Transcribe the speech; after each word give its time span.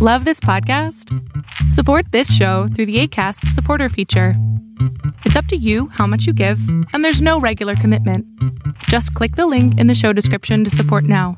Love 0.00 0.24
this 0.24 0.38
podcast? 0.38 1.12
Support 1.72 2.12
this 2.12 2.32
show 2.32 2.68
through 2.68 2.86
the 2.86 3.00
ACAST 3.02 3.48
supporter 3.48 3.88
feature. 3.88 4.34
It's 5.24 5.34
up 5.34 5.46
to 5.46 5.56
you 5.56 5.88
how 5.88 6.06
much 6.06 6.24
you 6.24 6.32
give, 6.32 6.60
and 6.92 7.04
there's 7.04 7.20
no 7.20 7.40
regular 7.40 7.74
commitment. 7.74 8.24
Just 8.84 9.12
click 9.14 9.34
the 9.34 9.48
link 9.48 9.76
in 9.80 9.88
the 9.88 9.96
show 9.96 10.12
description 10.12 10.62
to 10.62 10.70
support 10.70 11.02
now. 11.02 11.36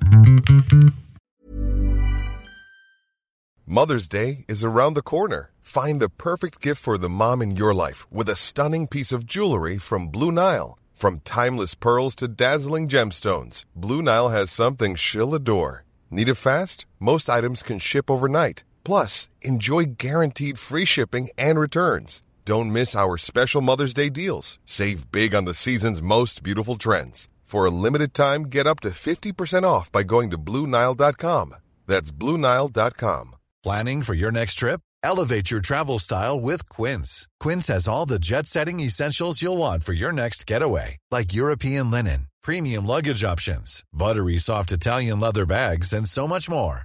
Mother's 3.65 4.11
Day 4.11 4.45
is 4.47 4.63
around 4.63 4.93
the 4.93 5.01
corner. 5.01 5.53
Find 5.63 5.99
the 5.99 6.11
perfect 6.11 6.61
gift 6.61 6.83
for 6.83 6.99
the 6.99 7.09
mom 7.09 7.41
in 7.41 7.57
your 7.57 7.73
life 7.73 8.07
with 8.13 8.29
a 8.29 8.37
stunning 8.37 8.87
piece 8.87 9.11
of 9.11 9.25
jewelry 9.25 9.79
from 9.79 10.09
Blue 10.09 10.31
Nile. 10.31 10.79
From 10.93 11.21
timeless 11.21 11.75
pearls 11.75 12.15
to 12.17 12.29
dazzling 12.29 12.89
gemstones, 12.89 13.65
Blue 13.75 14.03
Nile 14.03 14.29
has 14.29 14.51
something 14.51 14.97
she'll 14.97 15.35
adore. 15.35 15.87
Need 16.11 16.29
it 16.29 16.35
fast? 16.35 16.85
Most 17.01 17.31
items 17.31 17.63
can 17.63 17.79
ship 17.79 18.11
overnight. 18.11 18.63
Plus, 18.85 19.29
enjoy 19.41 19.85
guaranteed 19.97 20.59
free 20.59 20.85
shipping 20.85 21.31
and 21.39 21.59
returns. 21.59 22.23
Don't 22.45 22.73
miss 22.73 22.95
our 22.95 23.17
special 23.17 23.63
Mother's 23.63 23.95
Day 23.95 24.11
deals. 24.11 24.59
Save 24.67 25.11
big 25.11 25.35
on 25.35 25.47
the 25.47 25.55
season's 25.55 26.03
most 26.03 26.43
beautiful 26.43 26.77
trends. 26.77 27.29
For 27.45 27.65
a 27.65 27.71
limited 27.71 28.13
time, 28.13 28.45
get 28.45 28.67
up 28.67 28.81
to 28.81 28.91
50% 28.91 29.65
off 29.65 29.91
by 29.91 30.03
going 30.03 30.31
to 30.31 30.39
Bluenile.com. 30.39 31.55
That's 31.87 32.13
Bluenile.com. 32.13 33.37
Planning 33.63 34.03
for 34.03 34.15
your 34.15 34.31
next 34.31 34.55
trip? 34.55 34.81
Elevate 35.03 35.51
your 35.51 35.61
travel 35.61 35.99
style 35.99 36.41
with 36.41 36.69
Quince. 36.69 37.29
Quince 37.41 37.69
has 37.69 37.89
all 37.89 38.07
the 38.07 38.19
jet 38.19 38.47
setting 38.47 38.81
essentials 38.81 39.43
you'll 39.43 39.57
want 39.57 39.85
for 39.85 39.93
your 39.93 40.13
next 40.13 40.47
getaway, 40.47 40.99
like 41.11 41.35
European 41.35 41.91
linen, 41.91 42.29
premium 42.43 42.87
luggage 42.87 43.25
options, 43.25 43.85
buttery 43.93 44.39
soft 44.39 44.73
Italian 44.73 45.19
leather 45.21 45.47
bags, 45.47 45.93
and 45.93 46.07
so 46.07 46.29
much 46.29 46.49
more. 46.49 46.85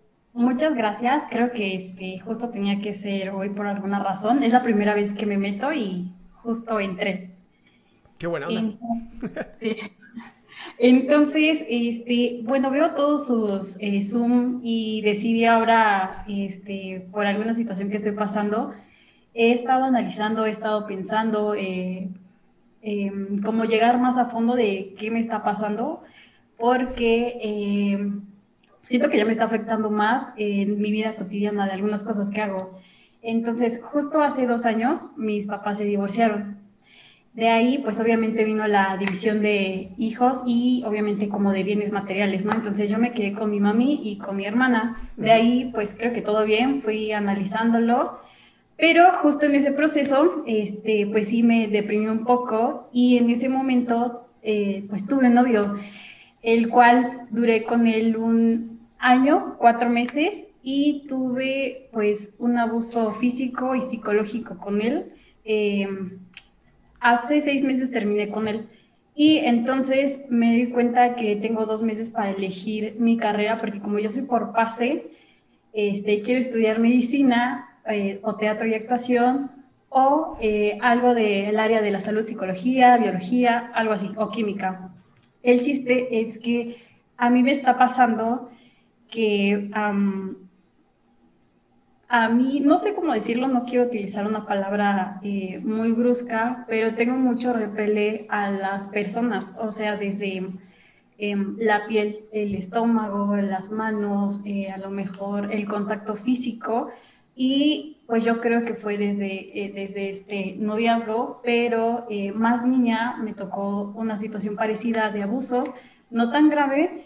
Muchas 0.33 0.75
gracias. 0.75 1.23
Creo 1.29 1.51
que 1.51 1.75
este 1.75 2.19
justo 2.19 2.49
tenía 2.49 2.79
que 2.79 2.93
ser 2.93 3.29
hoy 3.31 3.49
por 3.49 3.67
alguna 3.67 3.99
razón. 3.99 4.43
Es 4.43 4.53
la 4.53 4.63
primera 4.63 4.93
vez 4.93 5.13
que 5.13 5.25
me 5.25 5.37
meto 5.37 5.73
y 5.73 6.11
justo 6.41 6.79
entré. 6.79 7.31
Qué 8.17 8.27
buena 8.27 8.47
onda. 8.47 8.77
sí. 9.59 9.75
Entonces, 10.77 11.63
este, 11.69 12.41
bueno, 12.43 12.71
veo 12.71 12.91
todos 12.91 13.27
sus 13.27 13.77
eh, 13.79 14.01
Zoom 14.01 14.61
y 14.63 15.01
decidí 15.01 15.45
ahora, 15.45 16.23
este, 16.27 17.07
por 17.11 17.25
alguna 17.25 17.53
situación 17.53 17.89
que 17.89 17.97
estoy 17.97 18.13
pasando, 18.13 18.73
he 19.33 19.51
estado 19.51 19.85
analizando, 19.85 20.45
he 20.45 20.49
estado 20.49 20.87
pensando 20.87 21.55
eh, 21.55 22.09
em, 22.81 23.41
cómo 23.41 23.65
llegar 23.65 23.99
más 23.99 24.17
a 24.17 24.25
fondo 24.25 24.55
de 24.55 24.95
qué 24.97 25.11
me 25.11 25.19
está 25.19 25.43
pasando, 25.43 26.03
porque 26.57 27.37
em, 27.41 28.21
siento 28.91 29.09
que 29.09 29.17
ya 29.17 29.25
me 29.25 29.31
está 29.31 29.45
afectando 29.45 29.89
más 29.89 30.33
en 30.35 30.79
mi 30.81 30.91
vida 30.91 31.15
cotidiana 31.15 31.65
de 31.65 31.71
algunas 31.71 32.03
cosas 32.03 32.29
que 32.29 32.41
hago. 32.41 32.77
Entonces, 33.21 33.79
justo 33.81 34.21
hace 34.21 34.45
dos 34.45 34.65
años, 34.65 35.11
mis 35.17 35.47
papás 35.47 35.77
se 35.77 35.85
divorciaron. 35.85 36.57
De 37.33 37.47
ahí, 37.47 37.77
pues 37.77 37.97
obviamente 38.01 38.43
vino 38.43 38.67
la 38.67 38.97
división 38.97 39.41
de 39.41 39.91
hijos 39.97 40.41
y 40.45 40.83
obviamente 40.85 41.29
como 41.29 41.53
de 41.53 41.63
bienes 41.63 41.93
materiales, 41.93 42.43
¿no? 42.43 42.51
Entonces 42.51 42.89
yo 42.89 42.97
me 42.97 43.13
quedé 43.13 43.31
con 43.31 43.49
mi 43.49 43.61
mami 43.61 44.01
y 44.03 44.17
con 44.17 44.35
mi 44.35 44.45
hermana. 44.45 44.97
De 45.15 45.31
ahí, 45.31 45.71
pues 45.73 45.95
creo 45.97 46.11
que 46.11 46.21
todo 46.21 46.43
bien, 46.43 46.79
fui 46.79 47.13
analizándolo. 47.13 48.19
Pero 48.75 49.13
justo 49.13 49.45
en 49.45 49.55
ese 49.55 49.71
proceso, 49.71 50.43
este, 50.45 51.07
pues 51.09 51.29
sí 51.29 51.43
me 51.43 51.69
deprimí 51.69 52.07
un 52.07 52.25
poco 52.25 52.89
y 52.91 53.17
en 53.17 53.29
ese 53.29 53.47
momento, 53.47 54.27
eh, 54.43 54.83
pues 54.89 55.07
tuve 55.07 55.27
un 55.27 55.35
novio, 55.35 55.77
el 56.41 56.67
cual 56.67 57.27
duré 57.29 57.63
con 57.63 57.87
él 57.87 58.17
un 58.17 58.70
año, 59.01 59.55
cuatro 59.57 59.89
meses 59.89 60.45
y 60.63 61.07
tuve 61.07 61.89
pues 61.91 62.35
un 62.37 62.57
abuso 62.57 63.11
físico 63.13 63.75
y 63.75 63.81
psicológico 63.81 64.57
con 64.57 64.81
él. 64.81 65.11
Eh, 65.43 65.87
hace 66.99 67.41
seis 67.41 67.63
meses 67.63 67.91
terminé 67.91 68.29
con 68.29 68.47
él. 68.47 68.69
Y 69.13 69.39
entonces 69.39 70.19
me 70.29 70.53
di 70.53 70.67
cuenta 70.67 71.15
que 71.15 71.35
tengo 71.35 71.65
dos 71.65 71.83
meses 71.83 72.11
para 72.11 72.31
elegir 72.31 72.95
mi 72.97 73.17
carrera, 73.17 73.57
porque 73.57 73.81
como 73.81 73.99
yo 73.99 74.11
soy 74.11 74.23
por 74.23 74.53
pase, 74.53 75.11
este, 75.73 76.21
quiero 76.21 76.39
estudiar 76.39 76.79
medicina 76.79 77.79
eh, 77.87 78.19
o 78.23 78.35
teatro 78.35 78.67
y 78.67 78.73
actuación, 78.73 79.51
o 79.89 80.37
eh, 80.39 80.77
algo 80.81 81.13
del 81.13 81.59
área 81.59 81.81
de 81.81 81.91
la 81.91 81.99
salud, 81.99 82.23
psicología, 82.23 82.97
biología, 82.97 83.71
algo 83.73 83.91
así, 83.93 84.09
o 84.15 84.29
química. 84.29 84.93
El 85.43 85.59
chiste 85.59 86.21
es 86.21 86.39
que 86.39 86.77
a 87.17 87.29
mí 87.29 87.43
me 87.43 87.51
está 87.51 87.77
pasando 87.77 88.49
que 89.11 89.69
a 92.13 92.27
mí, 92.27 92.59
no 92.59 92.77
sé 92.77 92.93
cómo 92.93 93.13
decirlo, 93.13 93.47
no 93.47 93.63
quiero 93.63 93.85
utilizar 93.85 94.27
una 94.27 94.45
palabra 94.45 95.21
eh, 95.23 95.61
muy 95.63 95.93
brusca, 95.93 96.65
pero 96.67 96.93
tengo 96.93 97.15
mucho 97.15 97.53
repele 97.53 98.25
a 98.29 98.51
las 98.51 98.89
personas, 98.89 99.53
o 99.57 99.71
sea, 99.71 99.95
desde 99.95 100.43
em, 101.17 101.55
la 101.57 101.87
piel, 101.87 102.25
el 102.33 102.55
estómago, 102.55 103.37
las 103.37 103.71
manos, 103.71 104.41
eh, 104.43 104.69
a 104.71 104.77
lo 104.77 104.89
mejor 104.89 105.53
el 105.53 105.65
contacto 105.69 106.15
físico. 106.15 106.91
Y 107.33 107.99
pues 108.07 108.25
yo 108.25 108.41
creo 108.41 108.65
que 108.65 108.73
fue 108.73 108.97
desde, 108.97 109.65
eh, 109.65 109.71
desde 109.73 110.09
este 110.09 110.55
noviazgo, 110.59 111.39
pero 111.45 112.07
más 112.35 112.65
niña 112.65 113.17
me 113.23 113.33
tocó 113.33 113.93
una 113.95 114.17
situación 114.17 114.57
parecida 114.57 115.11
de 115.11 115.23
abuso, 115.23 115.63
no 116.09 116.29
tan 116.29 116.49
grave, 116.49 117.05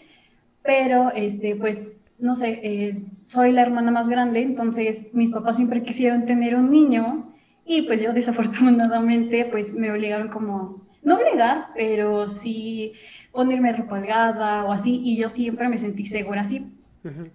pero 0.66 1.12
este, 1.14 1.56
pues 1.56 1.80
no 2.18 2.36
sé, 2.36 2.60
eh, 2.62 3.02
soy 3.26 3.52
la 3.52 3.62
hermana 3.62 3.90
más 3.90 4.08
grande, 4.08 4.40
entonces 4.40 5.02
mis 5.12 5.30
papás 5.30 5.56
siempre 5.56 5.82
quisieron 5.82 6.26
tener 6.26 6.54
un 6.56 6.70
niño 6.70 7.32
y 7.64 7.82
pues 7.82 8.00
yo 8.00 8.12
desafortunadamente 8.12 9.46
pues 9.50 9.74
me 9.74 9.90
obligaron 9.90 10.28
como, 10.28 10.86
no 11.02 11.16
obligar, 11.16 11.66
pero 11.74 12.28
sí 12.28 12.92
ponerme 13.32 13.72
ropa 13.72 13.96
holgada 13.96 14.64
o 14.64 14.72
así 14.72 15.00
y 15.04 15.16
yo 15.16 15.28
siempre 15.28 15.68
me 15.68 15.78
sentí 15.78 16.06
segura 16.06 16.42
así. 16.42 16.72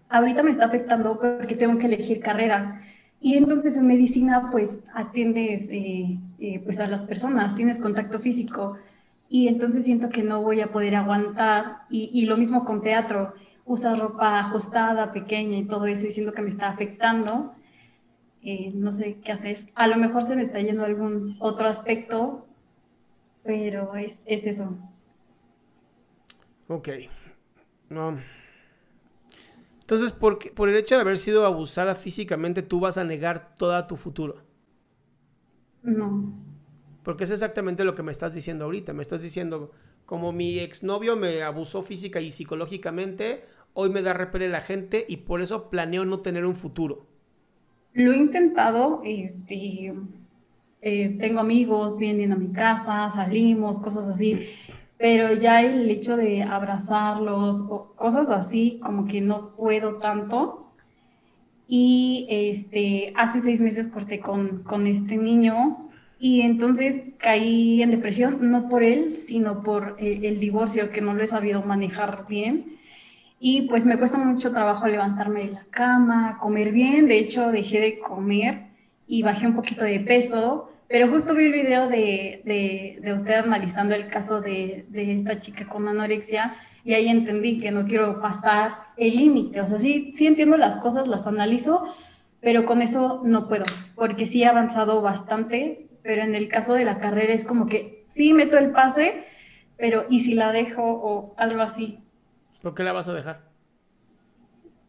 Ahorita 0.09 0.43
me 0.43 0.51
está 0.51 0.65
afectando 0.65 1.17
porque 1.17 1.55
tengo 1.55 1.77
que 1.77 1.85
elegir 1.85 2.19
carrera. 2.19 2.81
Y 3.21 3.37
entonces 3.37 3.77
en 3.77 3.87
medicina 3.87 4.49
pues 4.51 4.81
atiendes 4.93 5.69
eh, 5.69 6.17
eh, 6.39 6.59
pues 6.65 6.79
a 6.79 6.87
las 6.87 7.03
personas, 7.05 7.55
tienes 7.55 7.79
contacto 7.79 8.19
físico 8.19 8.77
y 9.33 9.47
entonces 9.47 9.85
siento 9.85 10.09
que 10.09 10.23
no 10.23 10.41
voy 10.41 10.59
a 10.59 10.73
poder 10.73 10.93
aguantar 10.93 11.83
y, 11.89 12.09
y 12.13 12.25
lo 12.25 12.35
mismo 12.35 12.65
con 12.65 12.81
teatro 12.81 13.33
usa 13.63 13.95
ropa 13.95 14.39
ajustada, 14.39 15.13
pequeña 15.13 15.57
y 15.57 15.63
todo 15.63 15.85
eso, 15.85 16.05
diciendo 16.05 16.33
que 16.33 16.41
me 16.41 16.49
está 16.49 16.67
afectando. 16.67 17.55
Eh, 18.41 18.73
no 18.75 18.91
sé 18.91 19.21
qué 19.23 19.31
hacer. 19.31 19.71
A 19.73 19.87
lo 19.87 19.95
mejor 19.95 20.23
se 20.23 20.35
me 20.35 20.41
está 20.41 20.59
yendo 20.59 20.83
algún 20.83 21.37
otro 21.39 21.69
aspecto, 21.69 22.45
pero 23.41 23.95
es, 23.95 24.21
es 24.25 24.45
eso. 24.45 24.77
Ok. 26.67 26.89
No. 27.89 28.17
Entonces, 29.79 30.11
por, 30.11 30.53
por 30.53 30.67
el 30.67 30.75
hecho 30.75 30.95
de 30.95 31.01
haber 31.01 31.17
sido 31.17 31.45
abusada 31.45 31.95
físicamente, 31.95 32.63
tú 32.63 32.81
vas 32.81 32.97
a 32.97 33.05
negar 33.05 33.55
todo 33.55 33.87
tu 33.87 33.95
futuro. 33.95 34.43
No. 35.83 36.50
Porque 37.03 37.23
es 37.23 37.31
exactamente 37.31 37.83
lo 37.83 37.95
que 37.95 38.03
me 38.03 38.11
estás 38.11 38.33
diciendo 38.33 38.65
ahorita. 38.65 38.93
Me 38.93 39.01
estás 39.01 39.21
diciendo, 39.21 39.71
como 40.05 40.31
mi 40.31 40.59
exnovio 40.59 41.15
me 41.15 41.41
abusó 41.41 41.81
física 41.81 42.21
y 42.21 42.31
psicológicamente, 42.31 43.45
hoy 43.73 43.89
me 43.89 44.01
da 44.01 44.13
repele 44.13 44.49
la 44.49 44.61
gente 44.61 45.05
y 45.07 45.17
por 45.17 45.41
eso 45.41 45.69
planeo 45.69 46.05
no 46.05 46.19
tener 46.19 46.45
un 46.45 46.55
futuro. 46.55 47.07
Lo 47.93 48.13
he 48.13 48.17
intentado, 48.17 49.01
este, 49.03 49.93
eh, 50.81 51.17
tengo 51.19 51.39
amigos, 51.39 51.97
vienen 51.97 52.31
a 52.33 52.37
mi 52.37 52.51
casa, 52.51 53.09
salimos, 53.11 53.79
cosas 53.79 54.07
así, 54.07 54.47
pero 54.97 55.33
ya 55.33 55.61
el 55.61 55.89
hecho 55.89 56.15
de 56.15 56.43
abrazarlos 56.43 57.61
o 57.67 57.93
cosas 57.95 58.29
así, 58.29 58.79
como 58.83 59.07
que 59.07 59.19
no 59.19 59.55
puedo 59.55 59.97
tanto. 59.97 60.71
Y 61.67 62.27
este, 62.29 63.13
hace 63.15 63.41
seis 63.41 63.61
meses 63.61 63.87
corté 63.87 64.19
con, 64.19 64.63
con 64.63 64.87
este 64.87 65.17
niño 65.17 65.90
y 66.23 66.41
entonces 66.41 67.01
caí 67.17 67.81
en 67.81 67.89
depresión, 67.89 68.51
no 68.51 68.69
por 68.69 68.83
él, 68.83 69.17
sino 69.17 69.63
por 69.63 69.95
el, 69.99 70.39
divorcio, 70.39 70.91
que 70.91 71.01
no 71.01 71.15
lo 71.15 71.23
he 71.23 71.27
sabido 71.27 71.63
manejar 71.63 72.25
bien. 72.29 72.77
y 73.39 73.63
pues 73.63 73.87
me 73.87 73.97
cuesta 73.97 74.19
mucho 74.19 74.51
trabajo 74.51 74.87
levantarme 74.87 75.45
de 75.47 75.51
la 75.53 75.65
cama, 75.71 76.37
comer 76.39 76.71
bien, 76.71 77.07
de 77.07 77.17
hecho 77.17 77.51
dejé 77.51 77.79
de 77.81 77.99
comer 77.99 78.67
y 79.07 79.23
bajé 79.23 79.47
un 79.47 79.55
poquito 79.55 79.83
de 79.83 79.99
peso, 79.99 80.71
pero 80.87 81.07
justo 81.07 81.33
vi 81.33 81.45
el 81.45 81.53
video 81.53 81.87
de, 81.89 82.43
de, 82.45 82.99
de 83.01 83.13
usted 83.13 83.37
analizando 83.37 83.95
el 83.95 84.05
caso 84.07 84.41
de, 84.41 84.85
de, 84.89 85.15
esta 85.15 85.39
chica 85.39 85.65
con 85.67 85.87
anorexia 85.87 86.53
y 86.83 86.93
ahí 86.93 87.07
entendí 87.07 87.57
que 87.57 87.71
no 87.71 87.85
quiero 87.87 88.21
pasar 88.21 88.75
el 88.95 89.15
límite, 89.17 89.59
o 89.61 89.67
sea, 89.67 89.79
sí, 89.79 90.11
sí 90.13 90.27
entiendo 90.27 90.55
las 90.57 90.77
cosas, 90.77 91.07
las 91.07 91.25
analizo, 91.25 91.83
pero 92.41 92.65
con 92.65 92.83
eso 92.83 93.21
no 93.23 93.47
puedo, 93.47 93.65
porque 93.95 94.27
sí 94.27 94.43
he 94.43 94.45
avanzado 94.45 95.01
bastante, 95.01 95.87
pero 96.03 96.21
en 96.21 96.35
el 96.35 96.47
caso 96.47 96.73
de 96.73 96.85
la 96.85 96.99
carrera 96.99 97.33
es 97.33 97.45
como 97.45 97.67
que 97.67 98.03
sí 98.07 98.33
meto 98.33 98.57
el 98.57 98.71
pase, 98.71 99.25
pero 99.77 100.05
¿y 100.09 100.21
si 100.21 100.33
la 100.33 100.51
dejo 100.51 100.83
o 100.83 101.33
algo 101.37 101.61
así? 101.61 101.99
¿Por 102.61 102.75
qué 102.75 102.83
la 102.83 102.93
vas 102.93 103.07
a 103.07 103.13
dejar? 103.13 103.41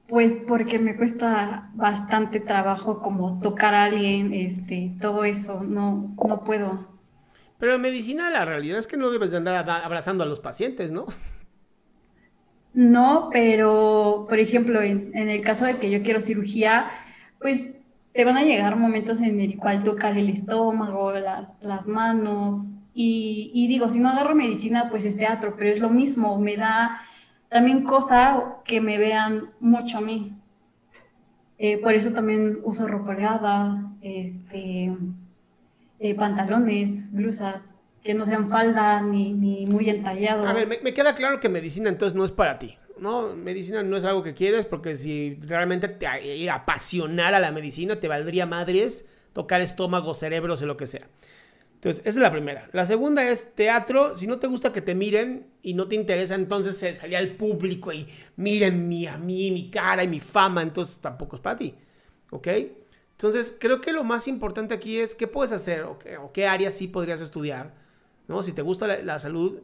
Pues 0.08 0.36
porque 0.46 0.78
me 0.78 0.96
cuesta 0.96 1.70
bastante 1.74 2.40
trabajo 2.40 3.00
como 3.00 3.40
tocar 3.40 3.74
a 3.74 3.84
alguien, 3.84 4.34
este, 4.34 4.92
todo 5.00 5.24
eso, 5.24 5.62
no, 5.62 6.14
no 6.22 6.44
puedo. 6.44 6.86
Pero 7.58 7.74
en 7.74 7.80
medicina 7.80 8.28
la 8.28 8.44
realidad 8.44 8.78
es 8.78 8.86
que 8.86 8.96
no 8.96 9.10
debes 9.10 9.30
de 9.30 9.38
andar 9.38 9.68
abrazando 9.68 10.24
a 10.24 10.26
los 10.26 10.40
pacientes, 10.40 10.90
¿no? 10.90 11.06
No, 12.74 13.28
pero 13.32 14.26
por 14.28 14.38
ejemplo, 14.38 14.82
en, 14.82 15.10
en, 15.14 15.28
el 15.28 15.42
caso 15.42 15.64
de 15.64 15.76
que 15.76 15.90
yo 15.90 16.02
quiero 16.02 16.20
cirugía, 16.20 16.90
pues 17.38 17.76
te 18.12 18.24
van 18.24 18.36
a 18.36 18.42
llegar 18.42 18.76
momentos 18.76 19.20
en 19.20 19.40
el 19.40 19.56
cual 19.56 19.84
tocar 19.84 20.18
el 20.18 20.28
estómago, 20.28 21.12
las, 21.12 21.52
las 21.60 21.86
manos, 21.86 22.66
y, 22.94 23.66
digo, 23.68 23.88
si 23.88 23.98
no 23.98 24.10
agarro 24.10 24.34
medicina, 24.34 24.88
pues 24.90 25.04
es 25.04 25.16
teatro, 25.16 25.54
pero 25.56 25.70
es 25.70 25.78
lo 25.78 25.88
mismo, 25.88 26.38
me 26.38 26.56
da 26.56 27.00
también 27.48 27.84
cosa 27.84 28.56
que 28.64 28.80
me 28.80 28.98
vean 28.98 29.50
mucho 29.60 29.98
a 29.98 30.00
mí. 30.00 30.36
Eh, 31.58 31.78
por 31.78 31.94
eso 31.94 32.12
también 32.12 32.58
uso 32.64 32.86
ropa 32.86 33.12
holgada, 33.12 33.92
este, 34.02 34.92
eh, 36.00 36.14
pantalones, 36.14 37.10
blusas, 37.12 37.76
que 38.02 38.14
no 38.14 38.26
sean 38.26 38.50
falda 38.50 39.00
ni, 39.00 39.32
ni 39.32 39.66
muy 39.66 39.88
entallado. 39.88 40.46
A 40.46 40.52
ver, 40.52 40.66
me, 40.66 40.92
queda 40.92 41.14
claro 41.14 41.40
que 41.40 41.48
medicina 41.48 41.88
entonces 41.88 42.16
no 42.16 42.24
es 42.24 42.32
para 42.32 42.58
ti. 42.58 42.76
No, 43.02 43.34
medicina 43.34 43.82
no 43.82 43.96
es 43.96 44.04
algo 44.04 44.22
que 44.22 44.32
quieres 44.32 44.64
porque 44.64 44.96
si 44.96 45.34
realmente 45.42 45.88
te 45.88 46.48
apasionara 46.48 47.40
la 47.40 47.50
medicina, 47.50 47.98
te 47.98 48.06
valdría 48.06 48.46
madres 48.46 49.04
tocar 49.32 49.60
estómago, 49.60 50.14
cerebros 50.14 50.62
o 50.62 50.66
lo 50.66 50.76
que 50.76 50.86
sea. 50.86 51.08
Entonces, 51.74 52.00
esa 52.02 52.10
es 52.20 52.22
la 52.22 52.30
primera. 52.30 52.70
La 52.72 52.86
segunda 52.86 53.28
es 53.28 53.56
teatro. 53.56 54.16
Si 54.16 54.28
no 54.28 54.38
te 54.38 54.46
gusta 54.46 54.72
que 54.72 54.82
te 54.82 54.94
miren 54.94 55.48
y 55.62 55.74
no 55.74 55.88
te 55.88 55.96
interesa, 55.96 56.36
entonces 56.36 56.76
salía 56.96 57.18
al 57.18 57.34
público 57.34 57.92
y 57.92 58.06
miren 58.36 58.86
mi, 58.86 59.08
a 59.08 59.18
mí, 59.18 59.50
mi 59.50 59.68
cara 59.68 60.04
y 60.04 60.08
mi 60.08 60.20
fama, 60.20 60.62
entonces 60.62 60.98
tampoco 60.98 61.34
es 61.34 61.42
para 61.42 61.56
ti. 61.56 61.74
¿Ok? 62.30 62.46
Entonces, 63.10 63.56
creo 63.58 63.80
que 63.80 63.92
lo 63.92 64.04
más 64.04 64.28
importante 64.28 64.74
aquí 64.74 65.00
es 65.00 65.16
qué 65.16 65.26
puedes 65.26 65.50
hacer 65.50 65.82
o 65.82 65.98
qué, 65.98 66.18
o 66.18 66.30
qué 66.30 66.46
áreas 66.46 66.74
sí 66.74 66.86
podrías 66.86 67.20
estudiar. 67.20 67.74
¿no? 68.28 68.44
Si 68.44 68.52
te 68.52 68.62
gusta 68.62 68.86
la, 68.86 69.02
la 69.02 69.18
salud, 69.18 69.60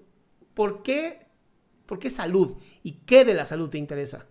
¿por 0.55 0.83
qué, 0.83 1.21
¿por 1.89 1.99
qué 1.99 2.11
salud? 2.11 2.57
¿Y 2.85 3.01
qué 3.07 3.25
de 3.25 3.35
la 3.35 3.47
salud 3.47 3.71
te 3.71 3.79
interesa? 3.79 4.29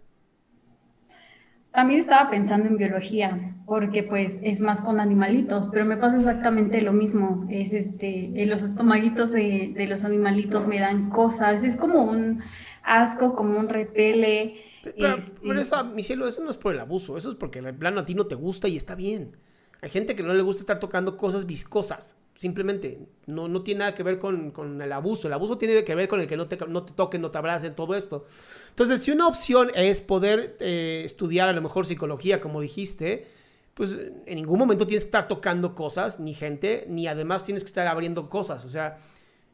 También 1.73 1.99
estaba 1.99 2.31
pensando 2.31 2.67
en 2.67 2.77
biología, 2.77 3.55
porque 3.67 4.01
pues 4.03 4.37
es 4.41 4.61
más 4.61 4.81
con 4.81 4.99
animalitos, 4.99 5.67
pero 5.67 5.85
me 5.85 5.97
pasa 5.97 6.17
exactamente 6.17 6.81
lo 6.81 6.91
mismo. 6.93 7.45
Es 7.51 7.73
este, 7.73 8.33
los 8.47 8.63
estomaguitos 8.63 9.31
de, 9.31 9.73
de 9.75 9.87
los 9.87 10.03
animalitos 10.03 10.65
me 10.65 10.79
dan 10.79 11.09
cosas, 11.11 11.63
es 11.63 11.75
como 11.75 12.03
un 12.03 12.41
asco, 12.83 13.35
como 13.35 13.59
un 13.59 13.69
repele. 13.69 14.55
Pero, 14.81 15.17
este... 15.17 15.33
pero 15.45 15.59
eso, 15.61 15.83
mi 15.85 16.03
cielo, 16.03 16.27
eso 16.27 16.43
no 16.43 16.49
es 16.49 16.57
por 16.57 16.73
el 16.73 16.79
abuso, 16.79 17.17
eso 17.17 17.29
es 17.29 17.35
porque 17.35 17.59
el 17.59 17.75
plano 17.75 17.99
a 18.01 18.05
ti 18.05 18.15
no 18.15 18.27
te 18.27 18.35
gusta 18.35 18.67
y 18.67 18.77
está 18.77 18.95
bien. 18.95 19.37
Hay 19.81 19.89
gente 19.89 20.15
que 20.15 20.23
no 20.23 20.33
le 20.33 20.41
gusta 20.41 20.61
estar 20.61 20.79
tocando 20.79 21.17
cosas 21.17 21.45
viscosas. 21.45 22.17
Simplemente 22.37 22.99
no, 23.25 23.47
no 23.47 23.63
tiene 23.63 23.79
nada 23.79 23.95
que 23.95 24.03
ver 24.03 24.19
con, 24.19 24.51
con, 24.51 24.79
el 24.79 24.91
abuso. 24.91 25.25
El 25.25 25.33
abuso 25.33 25.57
tiene 25.57 25.83
que 25.83 25.95
ver 25.95 26.07
con 26.07 26.19
el 26.19 26.27
que 26.27 26.37
no 26.37 26.47
te, 26.47 26.55
no 26.67 26.83
te 26.83 26.93
toquen, 26.93 27.19
no 27.19 27.31
te 27.31 27.39
abracen, 27.39 27.73
todo 27.73 27.95
esto. 27.95 28.27
Entonces, 28.69 29.01
si 29.01 29.09
una 29.09 29.27
opción 29.27 29.71
es 29.73 30.01
poder 30.01 30.55
eh, 30.59 31.01
estudiar 31.03 31.49
a 31.49 31.53
lo 31.53 31.63
mejor 31.63 31.87
psicología, 31.87 32.39
como 32.39 32.61
dijiste, 32.61 33.25
pues 33.73 33.97
en 34.27 34.35
ningún 34.35 34.59
momento 34.59 34.85
tienes 34.85 35.03
que 35.03 35.07
estar 35.07 35.27
tocando 35.27 35.73
cosas, 35.73 36.19
ni 36.19 36.35
gente, 36.35 36.85
ni 36.87 37.07
además 37.07 37.43
tienes 37.43 37.63
que 37.63 37.69
estar 37.69 37.87
abriendo 37.87 38.29
cosas. 38.29 38.65
O 38.65 38.69
sea, 38.69 38.99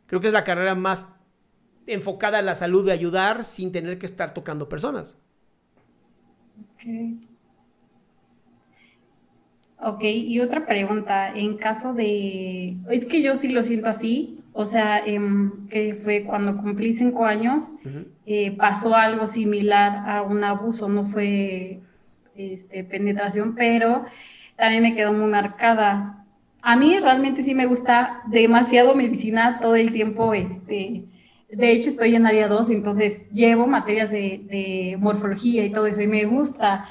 creo 0.08 0.20
que 0.20 0.28
es 0.28 0.34
la 0.34 0.44
carrera 0.44 0.76
más 0.76 1.08
enfocada 1.88 2.40
en 2.40 2.48
la 2.48 2.56
salud 2.56 2.86
de 2.86 2.92
ayudar 2.92 3.46
sin 3.46 3.72
tener 3.72 3.98
que 3.98 4.08
estar 4.08 4.34
tocando 4.34 4.68
personas. 4.68 5.16
Ok, 9.86 10.04
y 10.04 10.40
otra 10.40 10.66
pregunta, 10.66 11.34
en 11.36 11.58
caso 11.58 11.94
de, 11.94 12.78
es 12.90 13.06
que 13.06 13.22
yo 13.22 13.36
sí 13.36 13.50
lo 13.50 13.64
siento 13.64 13.90
así, 13.90 14.40
o 14.54 14.66
sea, 14.66 15.04
eh, 15.06 15.20
que 15.70 15.96
fue 15.96 16.24
cuando 16.24 16.56
cumplí 16.58 16.94
cinco 16.94 17.26
años, 17.26 17.66
uh 17.84 17.90
-huh. 17.90 18.06
eh, 18.26 18.52
pasó 18.56 18.96
algo 18.96 19.28
similar 19.28 20.10
a 20.10 20.22
un 20.22 20.44
abuso, 20.44 20.88
no 20.88 21.06
fue 21.06 21.82
este, 22.36 22.84
penetración, 22.86 23.56
pero 23.56 24.06
también 24.56 24.84
me 24.84 24.96
quedó 24.96 25.12
muy 25.12 25.30
marcada. 25.30 26.26
A 26.62 26.76
mí 26.78 26.98
realmente 27.00 27.44
sí 27.44 27.54
me 27.54 27.66
gusta 27.66 28.22
demasiado 28.28 28.96
medicina 28.96 29.60
todo 29.62 29.76
el 29.76 29.92
tiempo, 29.92 30.34
este, 30.34 31.04
de 31.52 31.72
hecho 31.72 31.90
estoy 31.90 32.16
en 32.16 32.26
área 32.26 32.48
2, 32.48 32.70
entonces 32.70 33.30
llevo 33.32 33.68
materias 33.68 34.12
de, 34.12 34.42
de 34.50 34.98
morfología 34.98 35.66
y 35.66 35.72
todo 35.72 35.88
eso 35.88 36.02
y 36.02 36.08
me 36.08 36.26
gusta 36.26 36.86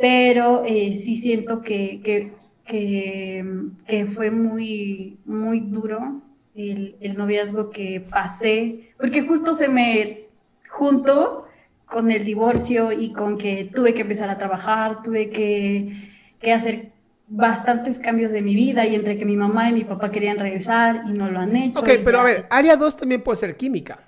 pero 0.00 0.64
eh, 0.64 0.92
sí 0.94 1.16
siento 1.16 1.60
que, 1.60 2.00
que, 2.02 2.32
que, 2.64 3.44
que, 3.86 4.06
fue 4.06 4.30
muy, 4.30 5.18
muy 5.26 5.60
duro 5.60 6.22
el, 6.54 6.96
el, 7.00 7.18
noviazgo 7.18 7.68
que 7.68 8.02
pasé, 8.10 8.92
porque 8.98 9.20
justo 9.22 9.52
se 9.52 9.68
me 9.68 10.22
juntó 10.70 11.46
con 11.84 12.10
el 12.10 12.24
divorcio 12.24 12.92
y 12.92 13.12
con 13.12 13.36
que 13.36 13.68
tuve 13.72 13.92
que 13.92 14.02
empezar 14.02 14.30
a 14.30 14.38
trabajar, 14.38 15.02
tuve 15.02 15.28
que, 15.28 15.92
que 16.40 16.52
hacer 16.54 16.92
bastantes 17.28 17.98
cambios 17.98 18.32
de 18.32 18.40
mi 18.40 18.54
vida 18.54 18.86
y 18.86 18.94
entre 18.94 19.18
que 19.18 19.26
mi 19.26 19.36
mamá 19.36 19.68
y 19.68 19.74
mi 19.74 19.84
papá 19.84 20.10
querían 20.10 20.38
regresar 20.38 21.02
y 21.06 21.10
no 21.10 21.30
lo 21.30 21.40
han 21.40 21.54
hecho. 21.54 21.78
Ok, 21.78 21.90
pero 22.02 22.18
ya... 22.18 22.20
a 22.20 22.24
ver, 22.24 22.46
área 22.48 22.76
2 22.76 22.96
también 22.96 23.22
puede 23.22 23.36
ser 23.36 23.56
química. 23.56 23.98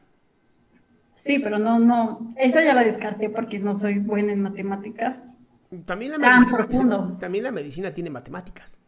Sí, 1.16 1.38
pero 1.38 1.58
no, 1.58 1.78
no, 1.78 2.32
esa 2.36 2.64
ya 2.64 2.72
la 2.72 2.82
descarté 2.82 3.28
porque 3.28 3.58
no 3.58 3.74
soy 3.74 3.98
buena 3.98 4.32
en 4.32 4.42
matemáticas. 4.42 5.16
También 5.86 6.12
la, 6.12 6.18
tan 6.20 6.46
medicina, 6.46 6.56
profundo. 6.56 7.18
también 7.18 7.44
la 7.44 7.52
medicina 7.52 7.92
tiene 7.92 8.10
matemáticas. 8.10 8.80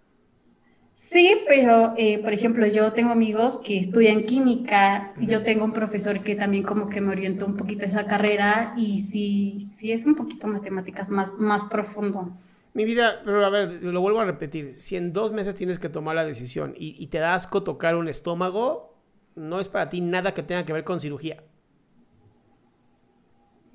Sí, 0.96 1.36
pero 1.46 1.94
eh, 1.96 2.18
por 2.18 2.32
ejemplo, 2.32 2.66
yo 2.66 2.92
tengo 2.92 3.12
amigos 3.12 3.58
que 3.58 3.78
estudian 3.78 4.24
química 4.24 5.14
y 5.20 5.26
yo 5.28 5.42
tengo 5.44 5.64
un 5.64 5.72
profesor 5.72 6.22
que 6.24 6.34
también 6.34 6.64
como 6.64 6.88
que 6.88 7.00
me 7.00 7.12
orientó 7.12 7.46
un 7.46 7.56
poquito 7.56 7.84
esa 7.84 8.06
carrera 8.06 8.74
y 8.76 9.00
sí, 9.02 9.68
sí 9.76 9.92
es 9.92 10.06
un 10.06 10.16
poquito 10.16 10.48
matemáticas 10.48 11.10
más, 11.10 11.32
más 11.38 11.64
profundo. 11.70 12.36
Mi 12.74 12.84
vida, 12.84 13.22
pero 13.24 13.44
a 13.44 13.50
ver, 13.50 13.82
lo 13.84 14.00
vuelvo 14.00 14.20
a 14.20 14.24
repetir, 14.24 14.74
si 14.80 14.96
en 14.96 15.12
dos 15.12 15.32
meses 15.32 15.54
tienes 15.54 15.78
que 15.78 15.88
tomar 15.88 16.16
la 16.16 16.24
decisión 16.24 16.74
y, 16.76 16.96
y 17.02 17.06
te 17.06 17.18
da 17.18 17.34
asco 17.34 17.62
tocar 17.62 17.94
un 17.94 18.08
estómago, 18.08 18.98
no 19.36 19.60
es 19.60 19.68
para 19.68 19.90
ti 19.90 20.00
nada 20.00 20.34
que 20.34 20.42
tenga 20.42 20.64
que 20.64 20.72
ver 20.72 20.82
con 20.84 20.98
cirugía. 21.00 21.44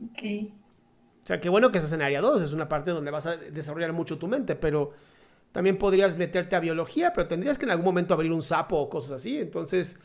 Ok. 0.03 0.23
O 1.29 1.31
sea, 1.31 1.39
qué 1.39 1.47
bueno 1.47 1.71
que 1.71 1.77
estás 1.77 1.93
en 1.93 2.01
área 2.01 2.21
2, 2.21 2.41
es 2.41 2.53
una 2.53 2.67
parte 2.67 2.89
donde 2.89 3.11
vas 3.11 3.27
a 3.27 3.37
desarrollar 3.37 3.93
mucho 3.93 4.17
tu 4.17 4.27
mente, 4.27 4.55
pero 4.55 4.93
también 5.51 5.77
podrías 5.77 6.17
meterte 6.17 6.55
a 6.55 6.59
biología, 6.59 7.13
pero 7.13 7.27
tendrías 7.27 7.59
que 7.59 7.65
en 7.65 7.69
algún 7.69 7.85
momento 7.85 8.15
abrir 8.15 8.31
un 8.31 8.41
sapo 8.41 8.77
o 8.77 8.89
cosas 8.89 9.11
así. 9.11 9.37
Entonces, 9.37 9.99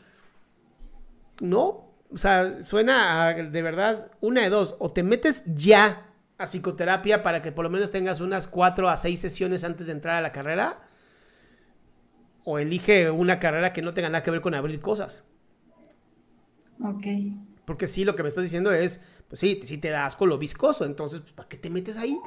no, 1.41 1.89
o 2.11 2.17
sea, 2.17 2.61
suena 2.61 3.33
de 3.33 3.61
verdad 3.63 4.11
una 4.21 4.43
de 4.43 4.49
dos, 4.49 4.75
o 4.77 4.91
te 4.91 5.01
metes 5.01 5.41
ya 5.47 6.11
a 6.37 6.45
psicoterapia 6.45 7.23
para 7.23 7.41
que 7.41 7.51
por 7.51 7.65
lo 7.65 7.71
menos 7.71 7.89
tengas 7.89 8.19
unas 8.19 8.47
cuatro 8.47 8.87
a 8.87 8.95
seis 8.95 9.19
sesiones 9.19 9.63
antes 9.63 9.87
de 9.87 9.93
entrar 9.93 10.17
a 10.17 10.21
la 10.21 10.31
carrera, 10.31 10.81
o 12.43 12.59
elige 12.59 13.09
una 13.09 13.39
carrera 13.39 13.73
que 13.73 13.81
no 13.81 13.95
tenga 13.95 14.09
nada 14.09 14.21
que 14.21 14.29
ver 14.29 14.41
con 14.41 14.53
abrir 14.53 14.79
cosas. 14.79 15.25
Ok. 16.83 17.07
Porque 17.65 17.87
sí, 17.87 18.05
lo 18.05 18.15
que 18.15 18.23
me 18.23 18.29
estás 18.29 18.43
diciendo 18.43 18.71
es, 18.71 19.01
pues 19.27 19.39
sí, 19.39 19.59
sí 19.63 19.77
te 19.77 19.89
das 19.89 20.15
con 20.15 20.29
lo 20.29 20.37
viscoso, 20.37 20.85
entonces, 20.85 21.21
pues, 21.21 21.33
¿para 21.33 21.49
qué 21.49 21.57
te 21.57 21.69
metes 21.69 21.97
ahí? 21.97 22.19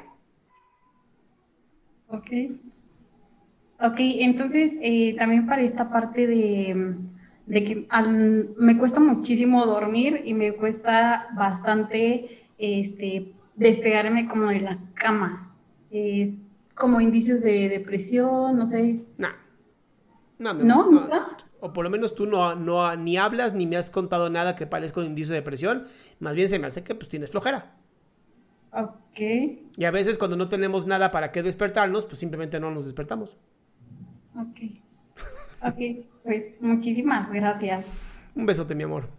Ok. 2.07 2.31
Ok, 3.81 3.95
entonces 3.99 4.73
eh, 4.81 5.15
también 5.17 5.47
para 5.47 5.61
esta 5.61 5.89
parte 5.89 6.27
de, 6.27 6.95
de 7.45 7.63
que 7.63 7.85
al, 7.89 8.49
me 8.57 8.77
cuesta 8.77 8.99
muchísimo 8.99 9.65
dormir 9.65 10.21
y 10.25 10.33
me 10.33 10.53
cuesta 10.53 11.27
bastante 11.33 12.45
este, 12.57 13.33
despegarme 13.55 14.27
como 14.27 14.47
de 14.47 14.59
la 14.59 14.77
cama. 14.95 15.55
Es 15.91 16.35
como 16.75 16.99
indicios 16.99 17.41
de 17.41 17.69
depresión, 17.69 18.57
no 18.57 18.65
sé. 18.65 19.01
Nah. 19.17 19.33
No, 20.39 20.53
no, 20.53 20.63
no, 20.63 21.07
no, 21.07 21.27
o 21.59 21.73
por 21.73 21.83
lo 21.83 21.89
menos 21.89 22.15
tú 22.15 22.25
no, 22.25 22.55
no 22.55 22.95
ni 22.95 23.17
hablas 23.17 23.53
ni 23.53 23.67
me 23.67 23.77
has 23.77 23.91
contado 23.91 24.29
nada 24.29 24.55
que 24.55 24.67
parezca 24.67 24.99
un 24.99 25.07
indicio 25.07 25.33
de 25.33 25.39
depresión, 25.39 25.85
más 26.19 26.35
bien 26.35 26.49
se 26.49 26.59
me 26.59 26.67
hace 26.67 26.83
que 26.83 26.95
pues 26.95 27.09
tienes 27.09 27.31
flojera. 27.31 27.75
Ok. 28.71 29.19
Y 29.77 29.85
a 29.85 29.91
veces 29.91 30.17
cuando 30.17 30.37
no 30.37 30.47
tenemos 30.47 30.85
nada 30.85 31.11
para 31.11 31.31
qué 31.31 31.43
despertarnos, 31.43 32.05
pues 32.05 32.19
simplemente 32.19 32.59
no 32.59 32.71
nos 32.71 32.85
despertamos. 32.85 33.37
Ok. 34.35 34.59
Ok, 35.61 36.05
pues 36.23 36.45
muchísimas 36.61 37.31
gracias. 37.31 37.85
Un 38.35 38.45
besote, 38.45 38.75
mi 38.75 38.83
amor. 38.83 39.18